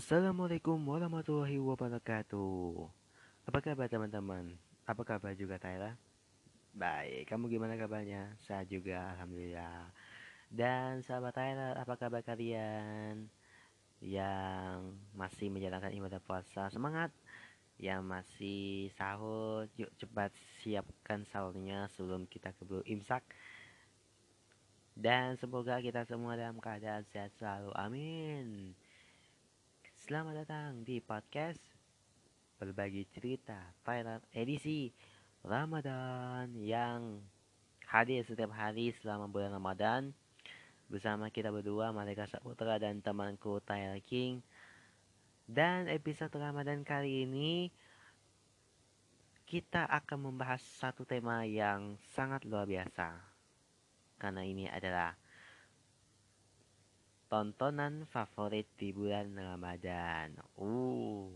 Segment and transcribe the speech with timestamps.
[0.00, 2.88] Assalamualaikum warahmatullahi wabarakatuh.
[3.44, 4.56] Apa kabar teman-teman?
[4.88, 5.92] Apa kabar juga Tyler?
[6.72, 8.32] Baik, kamu gimana kabarnya?
[8.40, 9.92] Saya juga, Alhamdulillah.
[10.48, 13.28] Dan sahabat Tyler, apa kabar kalian?
[14.00, 17.12] Yang masih menjalankan ibadah puasa, semangat!
[17.76, 20.32] Yang masih sahur, yuk cepat
[20.64, 23.20] siapkan sahurnya sebelum kita keburu imsak.
[24.96, 27.68] Dan semoga kita semua dalam keadaan sehat selalu.
[27.76, 28.72] Amin.
[30.10, 31.62] Selamat datang di podcast
[32.58, 34.90] Berbagi Cerita Thailand edisi
[35.46, 37.22] Ramadan yang
[37.86, 40.10] hadir setiap hari selama bulan Ramadan.
[40.90, 44.42] Bersama kita berdua Malika Saputra dan temanku Tyler King.
[45.46, 47.70] Dan episode Ramadan kali ini
[49.46, 53.14] kita akan membahas satu tema yang sangat luar biasa.
[54.18, 55.14] Karena ini adalah
[57.30, 60.34] tontonan favorit di bulan Ramadan.
[60.58, 61.30] Uh,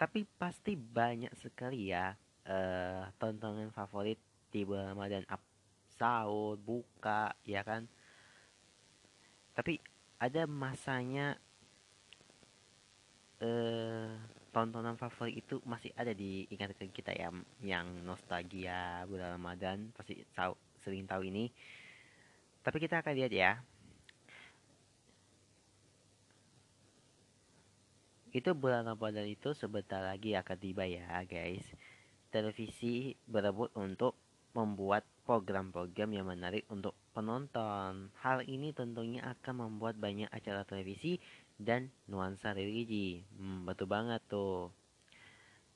[0.00, 2.16] tapi pasti banyak sekali ya
[2.48, 4.16] uh, tontonan favorit
[4.48, 5.28] di bulan Ramadan.
[5.28, 5.44] Up,
[6.00, 7.84] sahur, buka, ya kan?
[9.52, 9.76] Tapi
[10.16, 11.36] ada masanya
[13.44, 14.08] uh,
[14.56, 17.28] tontonan favorit itu masih ada di ingatan kita ya
[17.60, 21.52] yang nostalgia bulan Ramadan pasti tahu sering tahu ini.
[22.64, 23.60] Tapi kita akan lihat ya
[28.34, 31.62] Itu bulan Ramadan itu sebentar lagi akan tiba ya guys.
[32.34, 34.18] Televisi berebut untuk
[34.58, 38.10] membuat program-program yang menarik untuk penonton.
[38.18, 41.22] Hal ini tentunya akan membuat banyak acara televisi
[41.62, 43.22] dan nuansa religi.
[43.38, 44.74] Hmm, betul banget tuh.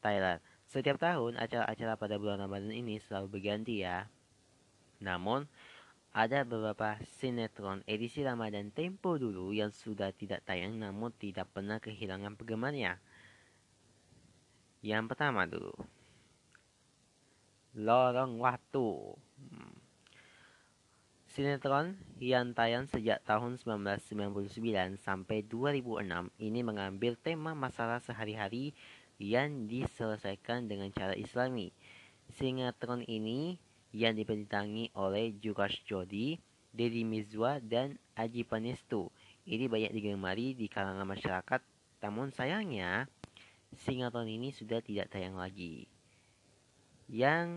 [0.03, 0.43] Thailand.
[0.67, 4.11] Setiap tahun acara-acara pada bulan Ramadan ini selalu berganti ya.
[4.99, 5.47] Namun,
[6.19, 12.34] ada beberapa sinetron edisi Ramadan Tempo dulu yang sudah tidak tayang namun tidak pernah kehilangan
[12.34, 12.99] penggemarnya.
[14.83, 15.71] Yang pertama dulu.
[17.79, 19.15] Lorong Waktu.
[19.15, 19.79] Hmm.
[21.31, 28.75] Sinetron yang tayang sejak tahun 1999 sampai 2006 ini mengambil tema masalah sehari-hari
[29.23, 31.71] yang diselesaikan dengan cara islami.
[32.35, 33.62] Sinetron ini
[33.93, 36.37] yang dibintangi oleh Jukas Jodi,
[36.72, 39.09] Deddy Mizwa, dan Aji Panestu.
[39.49, 41.60] Ini banyak digemari di kalangan masyarakat,
[42.04, 43.09] namun sayangnya
[43.72, 45.88] sinetron ini sudah tidak tayang lagi.
[47.09, 47.49] Yang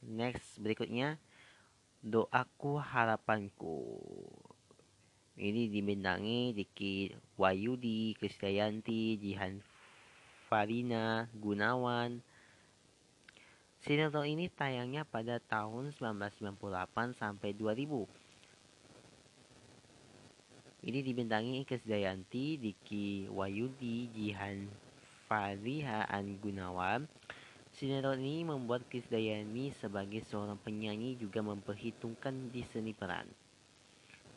[0.00, 1.20] next berikutnya
[2.02, 3.84] Doaku Harapanku.
[5.32, 9.64] Ini dibintangi Diki Wayudi, Krisdayanti, Jihan
[10.48, 12.20] Farina, Gunawan,
[13.82, 18.06] Sinetron ini tayangnya pada tahun 1998 sampai 2000.
[20.86, 24.70] Ini dibintangi Dayanti, Diki Wayudi, Jihan
[25.26, 27.10] Fariha An Gunawan.
[27.74, 33.26] Sinetron ini membuat Dayani sebagai seorang penyanyi juga memperhitungkan di seni peran.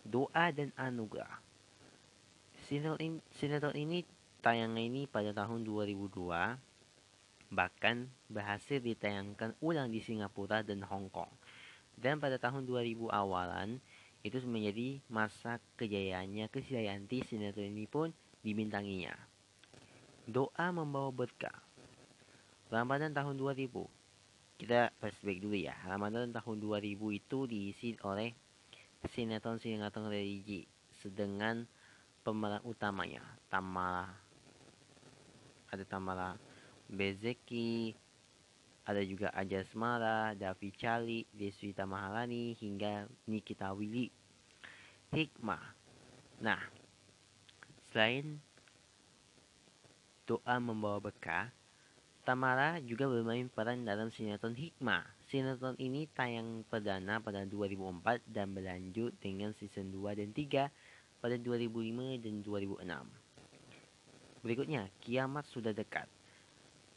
[0.01, 1.45] Doa dan Anugerah
[2.65, 4.01] Sinetron ini, sinetron ini
[4.41, 6.74] tayangnya ini pada tahun 2002
[7.53, 11.29] bahkan berhasil ditayangkan ulang di Singapura dan Hong Kong.
[11.95, 13.79] Dan pada tahun 2000 awalan,
[14.25, 18.09] itu menjadi masa kejayaannya Krisdayanti sinetron ini pun
[18.41, 19.13] dibintanginya.
[20.25, 21.53] Doa membawa berkah.
[22.73, 23.69] Ramadan tahun 2000.
[24.57, 25.77] Kita flashback dulu ya.
[25.85, 28.33] Ramadan tahun 2000 itu diisi oleh
[29.05, 30.65] sinetron-sinetron religi
[31.05, 31.69] sedangkan
[32.25, 34.09] pemeran utamanya Tamara
[35.69, 36.33] ada Tamara
[36.95, 37.93] Bezeki,
[38.85, 44.13] ada juga Aja Semara, Davi Cali, Deswita Mahalani, hingga Nikita Willy.
[45.11, 45.63] Hikmah.
[46.39, 46.61] Nah,
[47.89, 48.37] selain
[50.25, 51.49] doa membawa berkah,
[52.25, 55.05] Tamara juga bermain peran dalam sinetron Hikmah.
[55.29, 62.17] Sinetron ini tayang perdana pada 2004 dan berlanjut dengan season 2 dan 3 pada 2005
[62.21, 62.81] dan 2006.
[64.41, 66.09] Berikutnya, kiamat sudah dekat.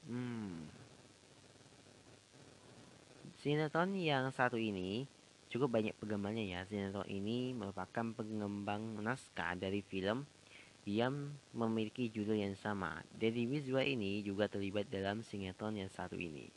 [0.08, 0.64] Hmm.
[3.44, 5.04] Sinetron yang satu ini
[5.52, 6.60] cukup banyak penggemarnya ya.
[6.64, 10.24] Sinetron ini merupakan pengembang naskah dari film
[10.88, 13.04] yang memiliki judul yang sama.
[13.20, 16.48] Deddy Mizwa ini juga terlibat dalam sinetron yang satu ini.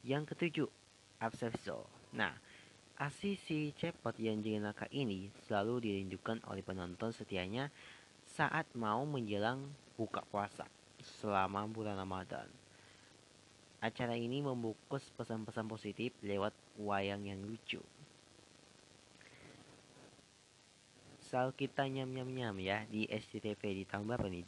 [0.00, 0.68] Yang ketujuh,
[1.20, 1.84] Absefso.
[2.16, 2.32] Nah,
[2.96, 7.68] aksi si cepot yang jenaka ini selalu dirindukan oleh penonton setianya
[8.24, 9.68] saat mau menjelang
[10.00, 10.64] buka puasa
[11.02, 12.46] selama bulan Ramadan.
[13.82, 17.82] Acara ini membungkus pesan-pesan positif lewat wayang yang lucu.
[21.32, 24.44] misal kita nyam-nyam-nyam ya di SCTV di tahun berapa nih?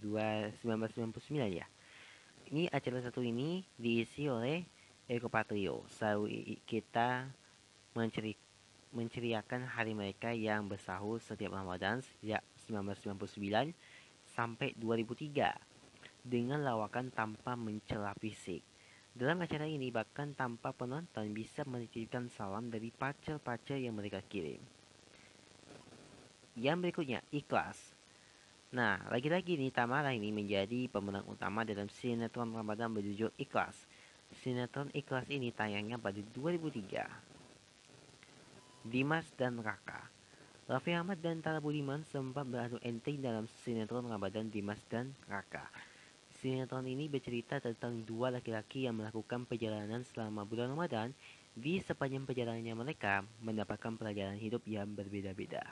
[0.61, 1.65] 1999 ya.
[2.53, 4.69] Ini acara satu ini diisi oleh
[5.09, 5.81] Eko Patrio.
[5.89, 7.25] Selalu kita
[7.97, 8.37] menceri
[8.93, 13.73] menceriakan hari mereka yang bersahur setiap Ramadan sejak 1999
[14.37, 15.74] sampai 2003
[16.25, 18.65] dengan lawakan tanpa mencela fisik.
[19.15, 24.59] Dalam acara ini bahkan tanpa penonton bisa menitipkan salam dari pacar-pacar yang mereka kirim.
[26.59, 27.95] Yang berikutnya, ikhlas.
[28.75, 33.87] Nah, lagi-lagi nih Tamara ini menjadi pemenang utama dalam sinetron Ramadan berjudul Ikhlas.
[34.43, 37.07] Sinetron Ikhlas ini tayangnya pada 2003.
[38.83, 40.11] Dimas dan Raka.
[40.67, 45.71] Raffi Ahmad dan Tara Budiman sempat beradu enteng dalam sinetron Ramadan Dimas dan Raka.
[46.45, 51.17] Sinetron ini bercerita tentang dua laki-laki yang melakukan perjalanan selama bulan Ramadan
[51.57, 55.65] di sepanjang perjalanannya mereka mendapatkan pelajaran hidup yang berbeda-beda.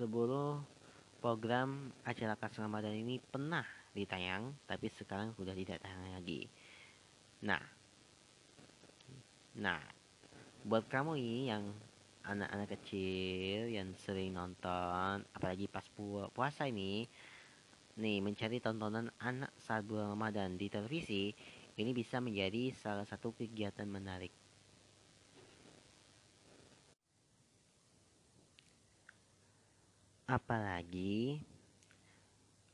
[0.00, 0.64] sebelum
[1.20, 6.48] program acara khas Ramadan ini pernah ditayang, tapi sekarang sudah tidak tayang lagi.
[7.44, 7.60] Nah,
[9.60, 9.84] nah,
[10.64, 11.68] buat kamu ini yang
[12.30, 17.10] anak-anak kecil yang sering nonton, apalagi pas pu puasa ini,
[17.98, 21.34] nih mencari tontonan anak saat bulan Ramadan di televisi,
[21.74, 24.30] ini bisa menjadi salah satu kegiatan menarik.
[30.30, 31.42] Apalagi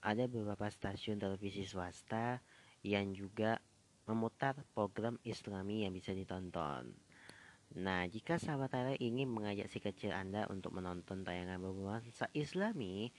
[0.04, 2.44] ada beberapa stasiun televisi swasta
[2.84, 3.56] yang juga
[4.04, 7.05] memutar program islami yang bisa ditonton.
[7.74, 13.10] Nah, jika sahabat Tara ingin mengajak si kecil Anda untuk menonton tayangan berbahasa islami,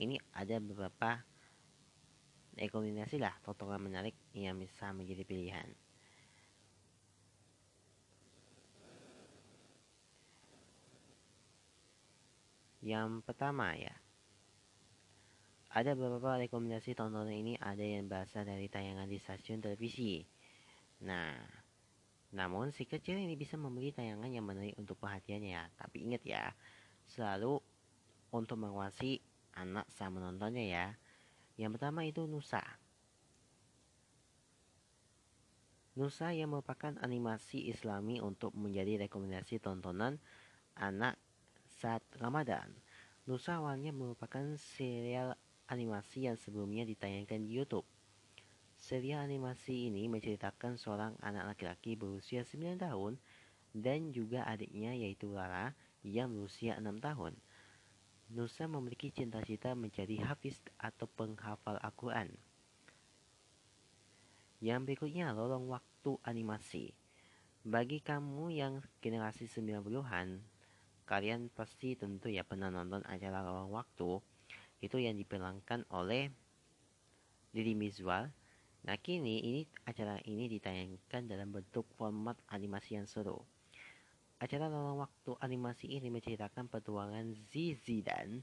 [0.00, 1.20] ini ada beberapa
[2.56, 5.68] rekomendasi lah tontonan menarik yang bisa menjadi pilihan.
[12.82, 13.94] Yang pertama ya,
[15.70, 20.26] ada beberapa rekomendasi tontonan ini ada yang berasal dari tayangan di stasiun televisi.
[21.06, 21.61] Nah,
[22.32, 25.64] namun si kecil ini bisa membeli tayangan yang menarik untuk perhatiannya ya.
[25.76, 26.44] Tapi ingat ya,
[27.04, 27.60] selalu
[28.32, 29.20] untuk mengawasi
[29.52, 30.86] anak saat menontonnya ya.
[31.60, 32.64] Yang pertama itu Nusa.
[35.92, 40.16] Nusa yang merupakan animasi islami untuk menjadi rekomendasi tontonan
[40.72, 41.20] anak
[41.68, 42.72] saat Ramadan.
[43.28, 45.36] Nusa awalnya merupakan serial
[45.68, 47.84] animasi yang sebelumnya ditayangkan di YouTube.
[48.82, 53.14] Serial animasi ini menceritakan seorang anak laki-laki berusia 9 tahun
[53.70, 55.70] dan juga adiknya yaitu Lara
[56.02, 57.38] yang berusia 6 tahun.
[58.34, 62.34] Nusa memiliki cita-cita menjadi hafiz atau penghafal Al-Quran.
[64.58, 66.90] Yang berikutnya, lorong waktu animasi.
[67.62, 70.42] Bagi kamu yang generasi 90-an,
[71.06, 74.18] kalian pasti tentu ya pernah nonton acara Lawang Waktu
[74.82, 76.34] itu yang diperankan oleh
[77.54, 78.41] Didi Mizwar.
[78.82, 83.38] Nah kini ini acara ini ditayangkan dalam bentuk format animasi yang seru.
[84.42, 88.42] Acara Lawang Waktu animasi ini menceritakan petualangan Zizi dan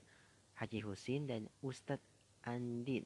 [0.56, 2.08] Haji Husin dan Ustadz
[2.48, 3.04] Andin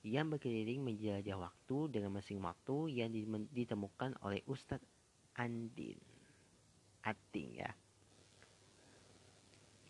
[0.00, 3.12] yang berkeliling menjelajah waktu dengan mesin waktu yang
[3.52, 4.88] ditemukan oleh Ustadz
[5.36, 6.00] Andin.
[7.04, 7.70] Ating ya.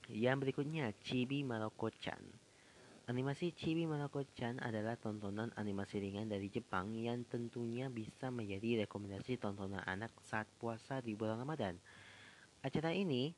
[0.08, 2.47] Yang berikutnya, Chibi Maroko-chan.
[3.08, 9.80] Animasi Chibi Maroko-chan adalah tontonan animasi ringan dari Jepang yang tentunya bisa menjadi rekomendasi tontonan
[9.88, 11.80] anak saat puasa di bulan Ramadan.
[12.60, 13.32] Acara ini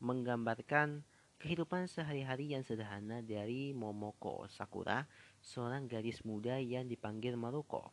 [0.00, 1.04] menggambarkan
[1.36, 5.04] kehidupan sehari-hari yang sederhana dari Momoko Sakura,
[5.44, 7.92] seorang gadis muda yang dipanggil Maruko.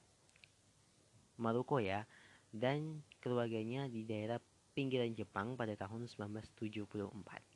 [1.43, 2.07] Maruko ya,
[2.55, 4.39] dan keluarganya di daerah
[4.71, 7.52] pinggiran Jepang pada tahun 1974.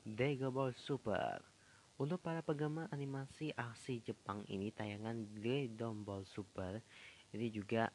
[0.00, 1.44] Dragon Ball Super.
[2.00, 6.80] Untuk para penggemar animasi aksi Jepang ini, tayangan Dragon Ball Super
[7.36, 7.92] ini juga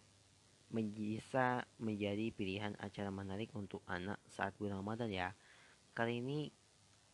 [0.69, 5.33] bisa menjadi pilihan acara menarik untuk anak saat bulan Ramadan ya.
[5.97, 6.53] Kali ini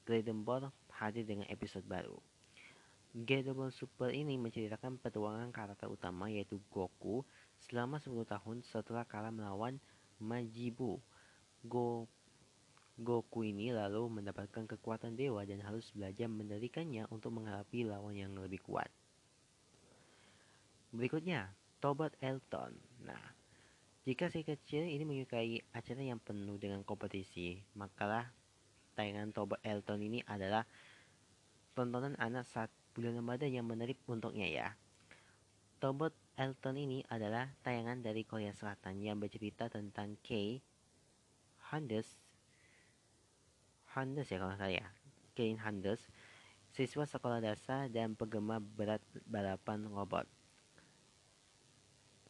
[0.03, 2.19] Dragon Ball hadir dengan episode baru.
[3.55, 7.23] Ball Super ini menceritakan petualangan karakter utama yaitu Goku
[7.63, 9.79] selama 10 tahun setelah kalah melawan
[10.19, 10.99] Majibu.
[11.63, 12.20] Goku
[12.99, 18.59] Goku ini lalu mendapatkan kekuatan dewa dan harus belajar mendalikannya untuk menghadapi lawan yang lebih
[18.59, 18.91] kuat.
[20.91, 22.75] Berikutnya, Tobat Elton.
[23.07, 23.23] Nah,
[24.03, 28.29] jika si kecil ini menyukai acara yang penuh dengan kompetisi, makalah
[28.93, 30.67] tayangan Tobat Elton ini adalah
[31.73, 34.67] tontonan anak saat bulan Ramadan yang menarik untuknya ya.
[35.81, 40.61] Tobot Elton ini adalah tayangan dari Korea Selatan yang bercerita tentang Kay
[41.73, 42.20] Handes
[43.91, 44.87] Handes ya kalau saya
[45.35, 46.07] Kay Handes
[46.71, 50.23] siswa sekolah dasar dan penggemar berat balapan robot.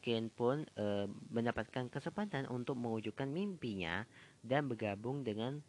[0.02, 4.02] Ken pun e, mendapatkan kesempatan untuk mewujudkan mimpinya
[4.42, 5.62] dan bergabung dengan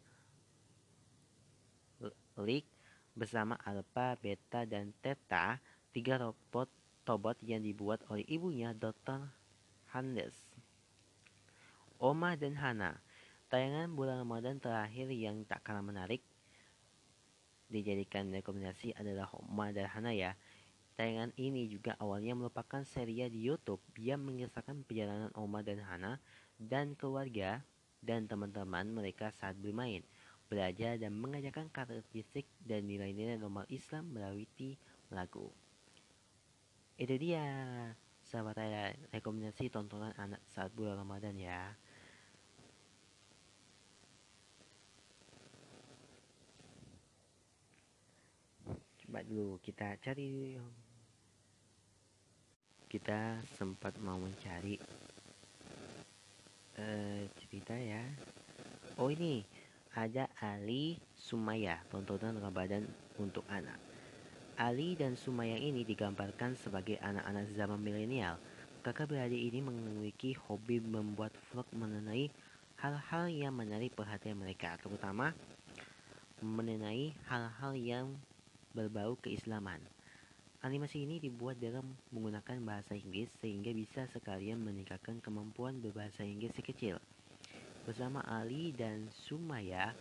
[2.42, 2.66] League
[3.14, 5.62] bersama Alpha, Beta, dan Theta,
[5.94, 6.66] tiga robot
[7.06, 9.30] Tobot yang dibuat oleh ibunya Dr.
[9.94, 10.34] Handes.
[12.02, 12.98] Oma dan Hana,
[13.54, 16.26] tayangan bulan Ramadan terakhir yang tak kalah menarik
[17.70, 20.34] dijadikan rekomendasi adalah Oma dan Hana ya.
[20.98, 26.18] Tayangan ini juga awalnya merupakan serial di YouTube yang mengisahkan perjalanan Oma dan Hana
[26.58, 27.62] dan keluarga
[28.02, 30.02] dan teman-teman mereka saat bermain,
[30.50, 34.50] belajar dan mengajarkan karakteristik dan nilai-nilai normal Islam melalui
[35.14, 35.54] lagu.
[36.98, 37.46] Itu dia.
[38.26, 41.78] Sahabat saya rekomendasi tontonan anak saat bulan Ramadan ya
[49.14, 50.58] coba dulu kita cari.
[52.90, 54.74] Kita sempat mau mencari
[56.74, 58.02] uh, cerita ya.
[58.98, 59.46] Oh ini.
[59.94, 63.78] Ada Ali Sumaya tontonan Ramadan untuk anak.
[64.58, 68.34] Ali dan Sumaya ini digambarkan sebagai anak-anak zaman milenial.
[68.82, 72.34] Kakak beradik ini memiliki hobi membuat vlog mengenai
[72.82, 75.30] hal-hal yang menarik perhatian mereka, terutama
[76.42, 78.06] mengenai hal-hal yang
[78.74, 79.78] berbau keislaman.
[80.66, 86.98] Animasi ini dibuat dalam menggunakan bahasa Inggris sehingga bisa sekalian meningkatkan kemampuan berbahasa Inggris sekecil.
[87.86, 89.94] Bersama Ali dan Sumaya,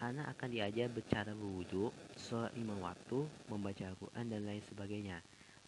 [0.00, 5.18] anak akan diajar bercara berwudhu, sholat lima waktu, membaca Al-Quran dan lain sebagainya.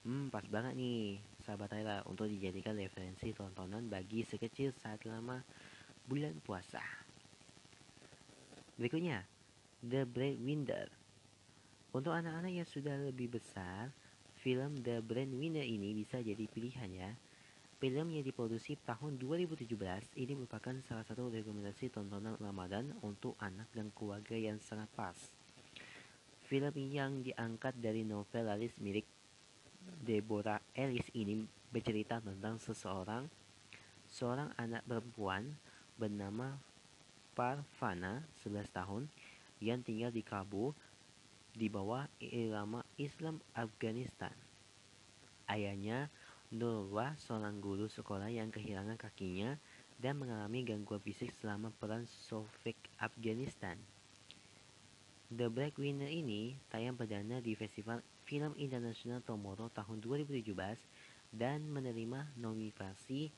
[0.06, 5.42] Hmm, pas banget nih, sahabat Ayla, untuk dijadikan referensi tontonan bagi sekecil saat lama
[6.06, 6.80] bulan puasa.
[8.78, 9.26] Berikutnya,
[9.82, 11.05] The Breadwinner.
[11.96, 13.88] Untuk anak-anak yang sudah lebih besar,
[14.44, 17.16] film The Breadwinner ini bisa jadi pilihan ya.
[17.80, 19.64] Film yang diproduksi tahun 2017
[20.20, 25.16] ini merupakan salah satu rekomendasi tontonan Ramadan untuk anak dan keluarga yang sangat pas.
[26.44, 29.08] Film yang diangkat dari novel laris milik
[29.96, 33.24] Deborah Ellis ini bercerita tentang seseorang
[34.04, 35.48] seorang anak perempuan
[35.96, 36.60] bernama
[37.32, 39.08] Parvana 11 tahun
[39.64, 40.76] yang tinggal di Kabul
[41.56, 44.36] di bawah irama Islam Afghanistan.
[45.48, 46.12] Ayahnya
[46.52, 49.56] Nurwa, seorang guru sekolah yang kehilangan kakinya
[49.96, 53.80] dan mengalami gangguan fisik selama perang Soviet Afghanistan.
[55.32, 60.54] The Black Winner ini tayang perdana di Festival Film Internasional Tomorrow tahun 2017
[61.34, 63.32] dan menerima nominasi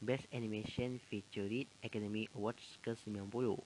[0.00, 3.58] Best Animation Featured Academy Awards ke-90.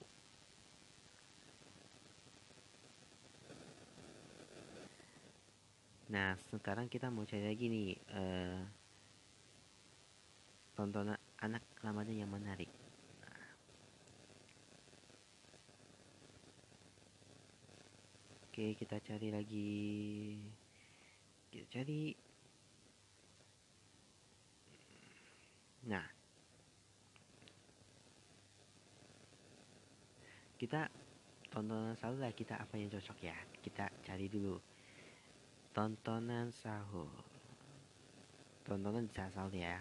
[6.11, 8.59] Nah, sekarang kita mau cari lagi nih uh,
[10.75, 12.67] tontonan anak Ramadan yang menarik.
[18.51, 19.71] Oke, kita cari lagi.
[21.47, 22.11] Kita cari.
[25.87, 26.03] Nah.
[30.59, 30.91] Kita
[31.47, 33.39] tontonan sahur lah kita apa yang cocok ya.
[33.63, 34.59] Kita cari dulu.
[35.71, 37.11] Tontonan sahur.
[38.67, 39.79] Tontonan sahur ya.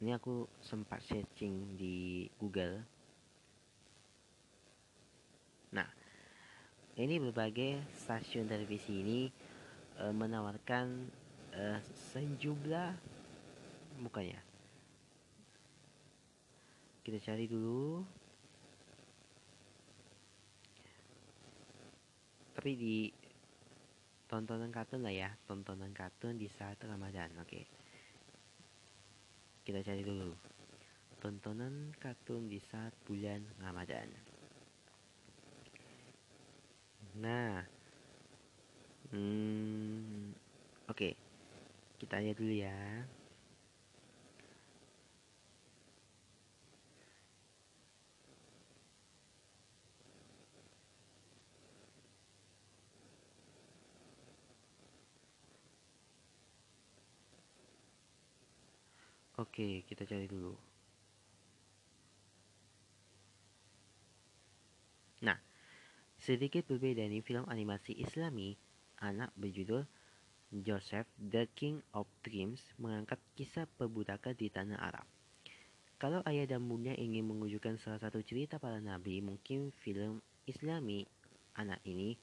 [0.00, 2.84] Ini aku sempat searching di Google.
[5.72, 5.88] Nah
[6.96, 9.20] ini berbagai stasiun televisi ini
[10.00, 11.08] e, menawarkan
[11.52, 11.80] e,
[12.12, 12.92] sejumlah
[14.00, 14.46] bukannya
[17.06, 18.02] kita cari dulu.
[22.58, 23.06] Tapi di
[24.26, 27.62] tontonan kartun lah ya tontonan kartun di saat Ramadan oke
[29.66, 30.56] kita cari dulu
[31.26, 34.06] tontonan kartun di saat bulan Ramadan.
[37.16, 37.64] Nah,
[39.10, 40.36] hmm,
[40.86, 41.10] oke,
[41.98, 43.08] kita lihat dulu ya.
[59.36, 60.56] Oke, kita cari dulu.
[65.20, 65.36] Nah,
[66.16, 68.56] sedikit berbeda nih film animasi Islami
[68.96, 69.84] anak berjudul
[70.64, 75.04] Joseph, The King of Dreams, mengangkat kisah perbudakan di tanah Arab.
[76.00, 81.04] Kalau ayah dan bunda ingin menunjukkan salah satu cerita para nabi, mungkin film Islami
[81.60, 82.16] anak ini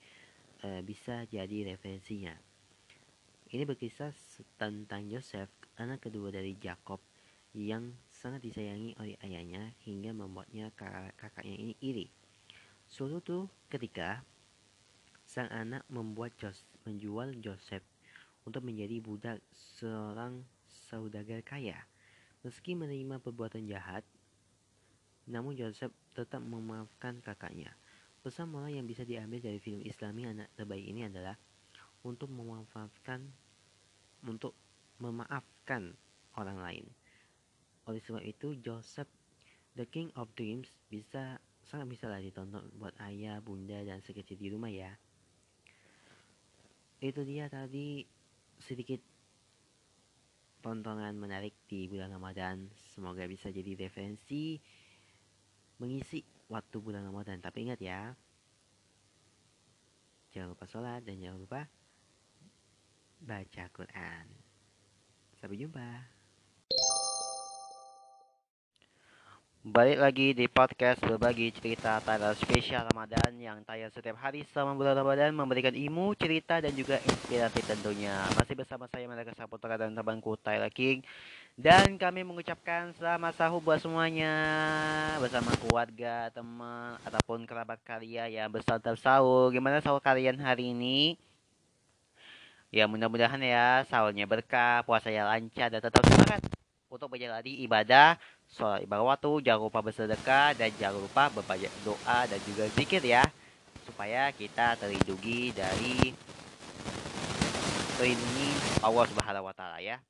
[0.66, 2.34] uh, bisa jadi referensinya.
[3.54, 4.14] Ini berkisah
[4.58, 7.02] tentang Joseph, anak kedua dari Jacob,
[7.54, 12.10] yang sangat disayangi oleh ayahnya hingga membuatnya kakaknya ini iri.
[12.90, 14.26] Suatu ketika
[15.24, 17.86] sang anak membuat Jos menjual Joseph
[18.44, 19.40] untuk menjadi budak
[19.80, 21.78] seorang saudagar kaya.
[22.44, 24.04] Meski menerima perbuatan jahat,
[25.32, 27.72] namun Joseph tetap memaafkan kakaknya.
[28.20, 31.40] Pesan moral yang bisa diambil dari film Islami anak terbaik ini adalah
[32.04, 33.24] untuk memaafkan
[34.28, 34.56] untuk
[35.64, 35.96] memaafkan
[36.36, 36.86] orang lain.
[37.88, 39.08] Oleh sebab itu, Joseph
[39.80, 44.52] The King of Dreams bisa sangat bisa lah ditonton buat ayah, bunda, dan sekecil di
[44.52, 44.92] rumah ya.
[47.00, 48.04] Itu dia tadi
[48.60, 49.00] sedikit
[50.60, 52.68] tontonan menarik di bulan Ramadan.
[52.96, 54.60] Semoga bisa jadi referensi
[55.80, 57.40] mengisi waktu bulan Ramadan.
[57.40, 58.12] Tapi ingat ya,
[60.36, 61.62] jangan lupa sholat dan jangan lupa
[63.24, 64.53] baca Quran.
[65.44, 65.84] Sampai jumpa.
[69.60, 74.96] Balik lagi di podcast berbagi cerita tanggal spesial Ramadan yang tayang setiap hari selama bulan
[75.04, 78.24] Ramadan memberikan ilmu, cerita dan juga inspirasi tentunya.
[78.40, 81.04] Masih bersama saya Malaka Saputra dan temanku Tyler King
[81.60, 84.32] dan kami mengucapkan selamat sahur buat semuanya
[85.20, 89.52] bersama keluarga, teman ataupun kerabat kalian yang bersantap sahur.
[89.52, 91.20] Gimana sahur kalian hari ini?
[92.74, 96.42] Ya mudah-mudahan ya sahurnya berkah, puasanya lancar dan tetap semangat
[96.90, 98.18] untuk menjalani ibadah
[98.50, 103.22] sholat ibadah waktu, jangan lupa bersedekah dan jangan lupa berbanyak doa dan juga zikir ya
[103.86, 106.18] supaya kita terlindungi dari
[107.98, 108.50] terlindungi
[108.82, 110.02] Allah Subhanahu wa taala ya.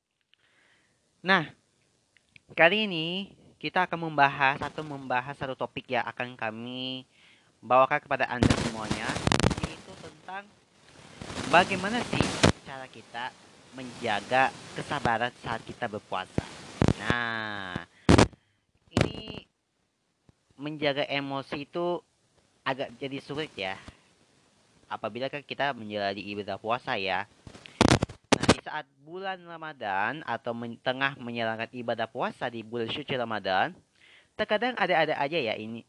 [1.20, 1.52] Nah,
[2.52, 7.08] kali ini kita akan membahas atau membahas satu topik yang akan kami
[7.64, 9.08] bawakan kepada Anda semuanya
[9.64, 10.44] yaitu tentang
[11.48, 12.43] bagaimana sih
[12.74, 13.30] cara kita
[13.78, 16.42] menjaga kesabaran saat kita berpuasa.
[16.98, 17.86] Nah,
[18.90, 19.46] ini
[20.58, 22.02] menjaga emosi itu
[22.66, 23.78] agak jadi sulit ya.
[24.90, 27.30] Apabila kan kita menjalani ibadah puasa ya.
[28.34, 33.70] Nah, di saat bulan Ramadan atau men tengah menjalankan ibadah puasa di bulan suci Ramadan,
[34.34, 35.86] terkadang ada-ada aja ya ini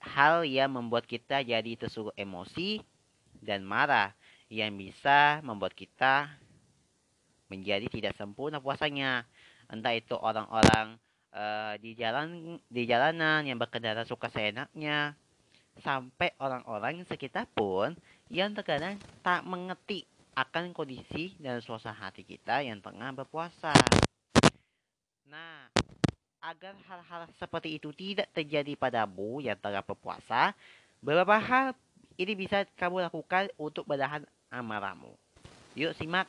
[0.00, 2.80] hal yang membuat kita jadi tersulut emosi
[3.44, 4.16] dan marah
[4.48, 6.32] yang bisa membuat kita
[7.52, 9.24] menjadi tidak sempurna puasanya.
[9.68, 10.96] Entah itu orang-orang
[11.32, 15.12] uh, di jalan di jalanan yang berkendara suka seenaknya
[15.84, 17.94] sampai orang-orang sekitar pun
[18.32, 20.08] yang terkadang tak mengerti
[20.38, 23.74] akan kondisi dan suasana hati kita yang tengah berpuasa.
[25.26, 25.66] Nah,
[26.38, 30.54] agar hal-hal seperti itu tidak terjadi padamu yang tengah berpuasa,
[31.02, 31.74] beberapa hal
[32.18, 35.14] ini bisa kamu lakukan untuk menahan amarahmu.
[35.78, 36.26] Yuk simak.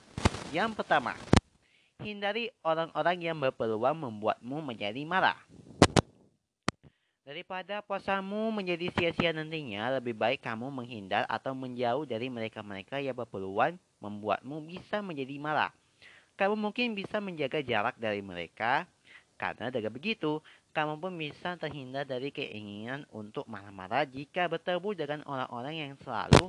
[0.50, 1.14] Yang pertama,
[2.00, 5.36] Hindari orang-orang yang berpeluang membuatmu menjadi marah.
[7.28, 13.76] Daripada puasamu menjadi sia-sia nantinya, lebih baik kamu menghindar atau menjauh dari mereka-mereka yang berpeluang
[14.00, 15.76] membuatmu bisa menjadi marah.
[16.40, 18.88] Kamu mungkin bisa menjaga jarak dari mereka,
[19.36, 20.40] karena dengan begitu,
[20.72, 26.48] kamu pun bisa terhindar dari keinginan untuk marah-marah jika bertemu dengan orang-orang yang selalu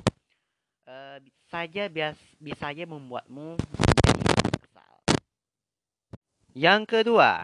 [0.91, 3.55] uh, saja bias, bisa saja membuatmu
[6.51, 7.39] yang kedua,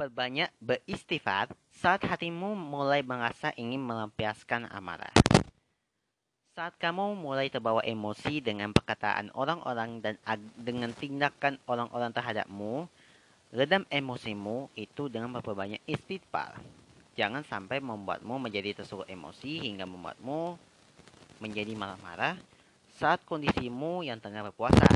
[0.00, 5.12] perbanyak beristighfar saat hatimu mulai merasa ingin melampiaskan amarah.
[6.56, 10.16] Saat kamu mulai terbawa emosi dengan perkataan orang-orang dan
[10.56, 12.88] dengan tindakan orang-orang terhadapmu,
[13.52, 16.56] redam emosimu itu dengan memperbanyak istighfar.
[17.12, 20.56] Jangan sampai membuatmu menjadi tersulut emosi hingga membuatmu
[21.44, 22.40] menjadi marah-marah
[22.96, 24.88] saat kondisimu yang tengah berpuasa.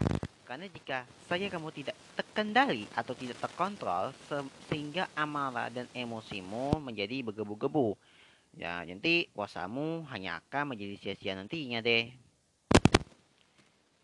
[0.49, 4.41] Karena jika saja kamu tidak terkendali atau tidak terkontrol se
[4.73, 7.93] sehingga amarah dan emosimu menjadi bergebu-gebu.
[8.57, 12.09] Ya, nanti puasamu hanya akan menjadi sia-sia nantinya deh.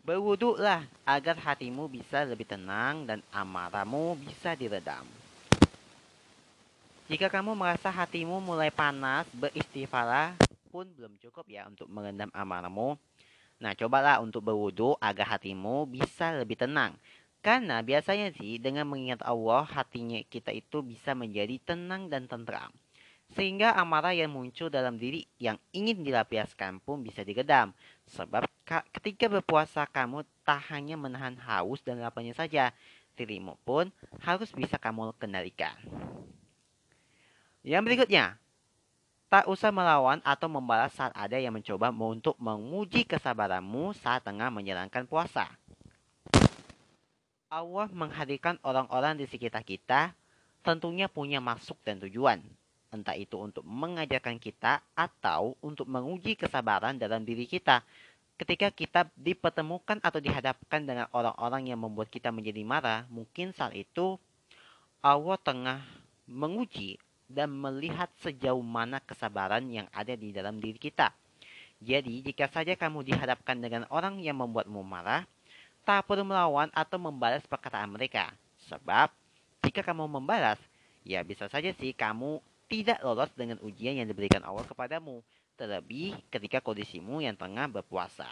[0.05, 5.01] Berwuduklah agar hatimu bisa lebih tenang dan amarahmu bisa diredam.
[7.09, 10.37] Jika kamu merasa hatimu mulai panas, beristighfarlah
[10.75, 12.99] pun belum cukup ya untuk merendam amarahmu.
[13.63, 16.99] Nah, cobalah untuk berwudu agar hatimu bisa lebih tenang.
[17.39, 22.75] Karena biasanya sih dengan mengingat Allah, hatinya kita itu bisa menjadi tenang dan tentram.
[23.31, 27.71] Sehingga amarah yang muncul dalam diri yang ingin dilampiaskan pun bisa digedam.
[28.11, 28.43] Sebab
[28.91, 32.75] ketika berpuasa kamu tak hanya menahan haus dan laparnya saja,
[33.15, 33.87] dirimu pun
[34.27, 35.79] harus bisa kamu kendalikan.
[37.63, 38.37] Yang berikutnya,
[39.29, 45.09] tak usah melawan atau membalas saat ada yang mencoba untuk menguji kesabaranmu saat tengah menjalankan
[45.09, 45.49] puasa.
[47.49, 50.11] Allah menghadirkan orang-orang di sekitar kita
[50.65, 52.41] tentunya punya maksud dan tujuan
[52.95, 57.83] entah itu untuk mengajarkan kita atau untuk menguji kesabaran dalam diri kita.
[58.35, 64.19] Ketika kita dipertemukan atau dihadapkan dengan orang-orang yang membuat kita menjadi marah, mungkin saat itu
[64.99, 65.79] Allah tengah
[66.27, 71.09] menguji dan melihat sejauh mana kesabaran yang ada di dalam diri kita.
[71.81, 75.27] Jadi, jika saja kamu dihadapkan dengan orang yang membuatmu marah,
[75.85, 78.33] tak perlu melawan atau membalas perkataan mereka.
[78.71, 79.11] Sebab,
[79.65, 80.57] jika kamu membalas,
[81.05, 85.21] ya bisa saja sih kamu tidak lolos dengan ujian yang diberikan Allah kepadamu,
[85.53, 88.27] terlebih ketika kondisimu yang tengah berpuasa.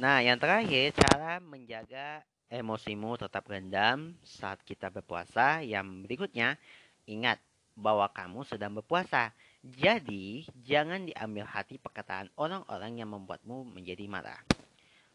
[0.00, 5.62] Nah, yang terakhir, cara menjaga emosimu tetap rendam saat kita berpuasa.
[5.62, 6.58] Yang berikutnya,
[7.06, 7.38] ingat
[7.78, 9.30] bahwa kamu sedang berpuasa.
[9.62, 14.42] Jadi, jangan diambil hati perkataan orang-orang yang membuatmu menjadi marah.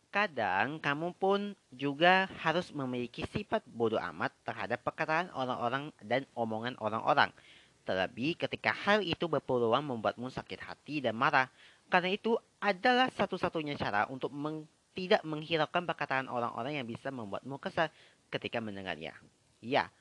[0.09, 7.35] Kadang kamu pun juga harus memiliki sifat bodoh amat terhadap perkataan orang-orang dan omongan orang-orang.
[7.83, 11.51] Terlebih ketika hal itu berpeluang membuatmu sakit hati dan marah.
[11.91, 14.65] Karena itu adalah satu-satunya cara untuk meng
[14.97, 17.91] tidak menghiraukan perkataan orang-orang yang bisa membuatmu kesal
[18.31, 19.13] ketika mendengarnya.
[19.59, 19.91] Ya,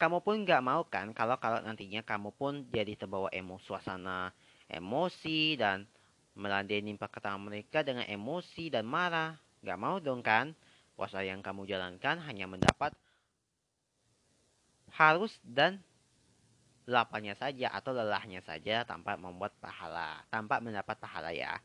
[0.00, 4.32] kamu pun gak mau kan kalau kalau nantinya kamu pun jadi terbawa emosi suasana
[4.70, 5.84] emosi dan
[6.38, 9.36] meladeni perkataan mereka dengan emosi dan marah.
[9.60, 10.56] Gak mau dong kan?
[10.96, 12.96] Puasa yang kamu jalankan hanya mendapat
[14.90, 15.78] harus dan
[16.90, 21.60] lapanya saja atau lelahnya saja tanpa membuat pahala, tanpa mendapat pahala ya.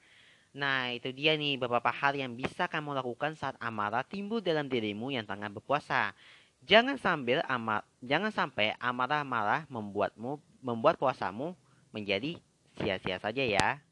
[0.56, 5.12] Nah, itu dia nih beberapa hal yang bisa kamu lakukan saat amarah timbul dalam dirimu
[5.12, 6.15] yang tengah berpuasa.
[6.63, 11.60] Jangan sambil amar, jangan sampai amarah marah membuatmu membuat puasamu
[11.91, 12.39] menjadi
[12.80, 13.84] sia-sia saja ya.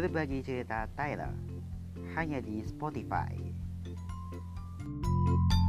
[0.00, 1.34] berbagi cerita Tyler
[2.16, 3.36] hanya di Spotify.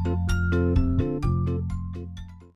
[0.01, 0.90] thank you